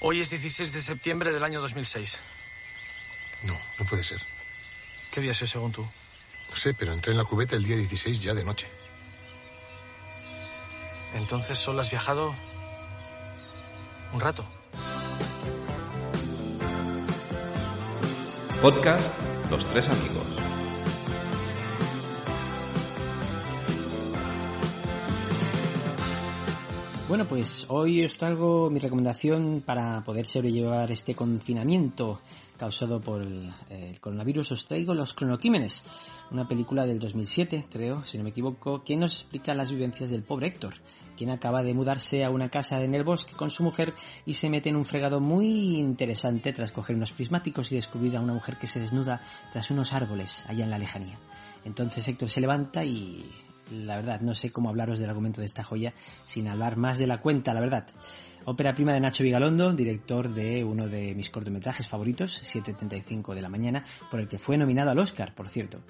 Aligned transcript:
Hoy 0.00 0.20
es 0.20 0.30
16 0.30 0.72
de 0.72 0.80
septiembre 0.80 1.32
del 1.32 1.44
año 1.44 1.60
2006. 1.60 2.20
No, 3.42 3.58
no 3.78 3.84
puede 3.86 4.02
ser. 4.04 4.20
¿Qué 5.10 5.20
día 5.20 5.32
es 5.32 5.38
ese, 5.42 5.52
según 5.52 5.72
tú? 5.72 5.82
No 5.82 6.56
sé, 6.56 6.74
pero 6.74 6.92
entré 6.92 7.12
en 7.12 7.18
la 7.18 7.24
cubeta 7.24 7.56
el 7.56 7.64
día 7.64 7.76
16 7.76 8.22
ya 8.22 8.34
de 8.34 8.44
noche. 8.44 8.68
Entonces 11.14 11.58
solo 11.58 11.80
has 11.80 11.90
viajado 11.90 12.34
un 14.12 14.20
rato. 14.20 14.44
Podcast 18.62 19.04
Los 19.50 19.70
Tres 19.72 19.88
Amigos. 19.88 20.39
Bueno, 27.10 27.24
pues 27.24 27.66
hoy 27.70 28.04
os 28.04 28.16
traigo 28.16 28.70
mi 28.70 28.78
recomendación 28.78 29.64
para 29.66 30.04
poder 30.04 30.26
sobrellevar 30.26 30.92
este 30.92 31.16
confinamiento 31.16 32.20
causado 32.56 33.00
por 33.00 33.22
el, 33.22 33.52
coronavirus. 34.00 34.52
Os 34.52 34.64
traigo 34.64 34.94
Los 34.94 35.12
Cronoquímenes, 35.14 35.82
una 36.30 36.46
película 36.46 36.86
del 36.86 37.00
2007, 37.00 37.66
creo, 37.68 38.04
si 38.04 38.16
no 38.16 38.22
me 38.22 38.30
equivoco, 38.30 38.84
que 38.84 38.96
nos 38.96 39.12
explica 39.22 39.56
las 39.56 39.72
vivencias 39.72 40.10
del 40.10 40.22
pobre 40.22 40.46
Héctor, 40.46 40.74
quien 41.16 41.30
acaba 41.30 41.64
de 41.64 41.74
mudarse 41.74 42.22
a 42.22 42.30
una 42.30 42.48
casa 42.48 42.80
en 42.80 42.94
el 42.94 43.02
bosque 43.02 43.32
con 43.32 43.50
su 43.50 43.64
mujer 43.64 43.92
y 44.24 44.34
se 44.34 44.48
mete 44.48 44.68
en 44.68 44.76
un 44.76 44.84
fregado 44.84 45.18
muy 45.18 45.78
interesante 45.78 46.52
tras 46.52 46.70
coger 46.70 46.94
unos 46.94 47.10
prismáticos 47.10 47.72
y 47.72 47.74
descubrir 47.74 48.16
a 48.16 48.20
una 48.20 48.34
mujer 48.34 48.56
que 48.56 48.68
se 48.68 48.78
desnuda 48.78 49.20
tras 49.50 49.68
unos 49.72 49.92
árboles 49.92 50.44
allá 50.46 50.62
en 50.62 50.70
la 50.70 50.78
lejanía. 50.78 51.18
Entonces 51.64 52.06
Héctor 52.06 52.30
se 52.30 52.40
levanta 52.40 52.84
y 52.84 53.28
la 53.70 53.96
verdad, 53.96 54.20
no 54.20 54.34
sé 54.34 54.50
cómo 54.50 54.68
hablaros 54.68 54.98
del 54.98 55.08
argumento 55.08 55.40
de 55.40 55.46
esta 55.46 55.62
joya 55.62 55.94
sin 56.26 56.48
hablar 56.48 56.76
más 56.76 56.98
de 56.98 57.06
la 57.06 57.20
cuenta, 57.20 57.54
la 57.54 57.60
verdad. 57.60 57.86
Ópera 58.46 58.74
prima 58.74 58.94
de 58.94 59.00
Nacho 59.00 59.22
Vigalondo, 59.22 59.72
director 59.72 60.32
de 60.32 60.64
uno 60.64 60.88
de 60.88 61.14
mis 61.14 61.28
cortometrajes 61.28 61.86
favoritos, 61.86 62.42
7.35 62.42 63.34
de 63.34 63.42
la 63.42 63.50
mañana, 63.50 63.84
por 64.10 64.18
el 64.18 64.28
que 64.28 64.38
fue 64.38 64.56
nominado 64.56 64.90
al 64.90 64.98
Oscar, 64.98 65.34
por 65.34 65.48
cierto. 65.48 65.82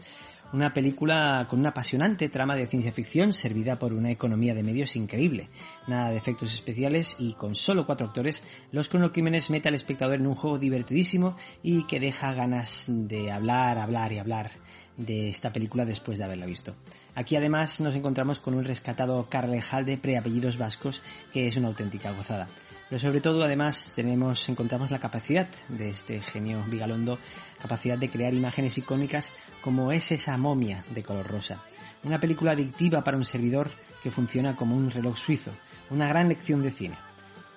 Una 0.52 0.74
película 0.74 1.46
con 1.48 1.60
una 1.60 1.68
apasionante 1.68 2.28
trama 2.28 2.56
de 2.56 2.66
ciencia 2.66 2.90
ficción 2.90 3.32
servida 3.32 3.78
por 3.78 3.92
una 3.92 4.10
economía 4.10 4.52
de 4.52 4.64
medios 4.64 4.96
increíble. 4.96 5.48
Nada 5.86 6.10
de 6.10 6.16
efectos 6.16 6.52
especiales 6.52 7.14
y 7.20 7.34
con 7.34 7.54
solo 7.54 7.86
cuatro 7.86 8.08
actores, 8.08 8.42
Los 8.72 8.88
Cronocrímenes 8.88 9.48
mete 9.50 9.68
al 9.68 9.76
espectador 9.76 10.16
en 10.16 10.26
un 10.26 10.34
juego 10.34 10.58
divertidísimo 10.58 11.36
y 11.62 11.84
que 11.86 12.00
deja 12.00 12.34
ganas 12.34 12.86
de 12.88 13.30
hablar, 13.30 13.78
hablar 13.78 14.12
y 14.12 14.18
hablar 14.18 14.50
de 14.96 15.28
esta 15.28 15.52
película 15.52 15.84
después 15.84 16.18
de 16.18 16.24
haberla 16.24 16.46
visto. 16.46 16.74
Aquí 17.14 17.36
además 17.36 17.80
nos 17.80 17.94
encontramos 17.94 18.40
con 18.40 18.54
un 18.54 18.64
rescatado 18.64 19.28
Carlejal 19.30 19.84
de 19.84 19.98
preapellidos 19.98 20.58
vascos 20.58 21.00
que 21.32 21.46
es 21.46 21.56
una 21.56 21.68
auténtica 21.68 22.10
gozada. 22.10 22.48
Pero 22.90 22.98
sobre 22.98 23.20
todo 23.20 23.44
además 23.44 23.92
tenemos, 23.94 24.48
encontramos 24.48 24.90
la 24.90 24.98
capacidad 24.98 25.48
de 25.68 25.90
este 25.90 26.20
genio 26.20 26.64
Vigalondo, 26.66 27.20
capacidad 27.62 27.96
de 27.96 28.10
crear 28.10 28.34
imágenes 28.34 28.76
icónicas 28.78 29.32
como 29.60 29.92
es 29.92 30.10
esa 30.10 30.36
momia 30.36 30.84
de 30.92 31.04
color 31.04 31.28
rosa. 31.28 31.62
Una 32.02 32.18
película 32.18 32.50
adictiva 32.50 33.04
para 33.04 33.16
un 33.16 33.24
servidor 33.24 33.70
que 34.02 34.10
funciona 34.10 34.56
como 34.56 34.76
un 34.76 34.90
reloj 34.90 35.16
suizo, 35.16 35.52
una 35.88 36.08
gran 36.08 36.28
lección 36.28 36.62
de 36.62 36.72
cine. 36.72 36.98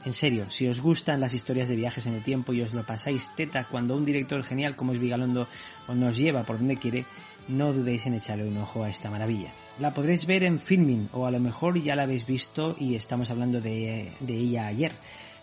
En 0.05 0.13
serio, 0.13 0.51
si 0.51 0.67
os 0.67 0.81
gustan 0.81 1.19
las 1.19 1.33
historias 1.33 1.67
de 1.67 1.77
viajes 1.77 2.05
en 2.05 2.13
el 2.13 2.23
tiempo 2.23 2.53
y 2.53 2.61
os 2.61 2.75
lo 2.75 2.85
pasáis 2.85 3.33
teta 3.35 3.65
cuando 3.65 3.97
un 3.97 4.05
director 4.05 4.43
genial 4.43 4.75
como 4.75 4.93
es 4.93 4.99
Vigalondo 4.99 5.47
os 5.87 5.95
nos 5.95 6.15
lleva 6.15 6.43
por 6.43 6.59
donde 6.59 6.77
quiere, 6.77 7.07
no 7.47 7.73
dudéis 7.73 8.05
en 8.05 8.13
echarle 8.13 8.47
un 8.47 8.57
ojo 8.57 8.83
a 8.83 8.89
esta 8.89 9.09
maravilla. 9.09 9.51
La 9.79 9.93
podréis 9.93 10.25
ver 10.25 10.43
en 10.43 10.59
Filming 10.59 11.09
o 11.13 11.25
a 11.25 11.31
lo 11.31 11.39
mejor 11.39 11.81
ya 11.81 11.95
la 11.95 12.03
habéis 12.03 12.25
visto 12.25 12.75
y 12.79 12.95
estamos 12.95 13.31
hablando 13.31 13.59
de, 13.59 14.11
de 14.19 14.33
ella 14.33 14.67
ayer. 14.67 14.91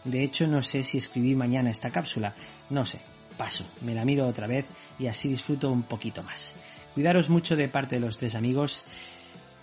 De 0.05 0.23
hecho, 0.23 0.47
no 0.47 0.63
sé 0.63 0.83
si 0.83 0.99
escribí 0.99 1.35
mañana 1.35 1.71
esta 1.71 1.91
cápsula. 1.91 2.35
No 2.71 2.87
sé. 2.87 3.01
Paso. 3.37 3.65
Me 3.81 3.95
la 3.95 4.05
miro 4.05 4.27
otra 4.27 4.47
vez 4.47 4.67
y 4.99 5.07
así 5.07 5.29
disfruto 5.29 5.71
un 5.71 5.83
poquito 5.83 6.23
más. 6.23 6.55
Cuidaros 6.95 7.31
mucho 7.31 7.57
de 7.57 7.69
parte 7.69 7.97
de 7.97 8.01
los 8.01 8.17
tres 8.17 8.35
amigos. 8.35 8.85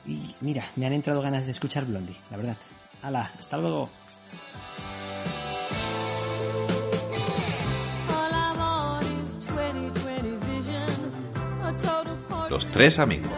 Y 0.05 0.35
mira, 0.41 0.71
me 0.75 0.85
han 0.85 0.93
entrado 0.93 1.21
ganas 1.21 1.45
de 1.45 1.51
escuchar 1.51 1.85
Blondie, 1.85 2.15
la 2.31 2.37
verdad. 2.37 2.57
Hala, 3.01 3.33
hasta 3.37 3.57
luego. 3.57 3.89
Los 12.49 12.63
Tres 12.73 12.97
Amigos, 12.97 13.29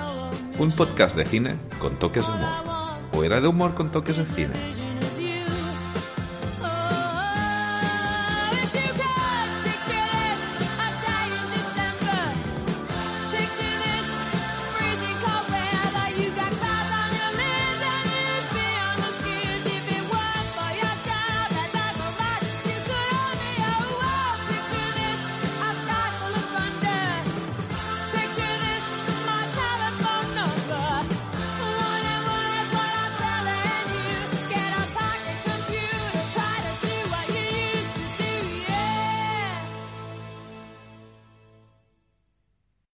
un 0.59 0.71
podcast 0.71 1.15
de 1.15 1.25
cine 1.25 1.57
con 1.79 1.97
toques 1.97 2.21
de 2.21 2.33
humor. 2.33 2.99
O 3.13 3.23
era 3.23 3.39
de 3.39 3.47
humor 3.47 3.75
con 3.75 3.91
toques 3.91 4.17
de 4.17 4.25
cine. 4.25 4.88